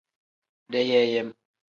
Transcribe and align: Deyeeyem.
Deyeeyem. 0.71 1.33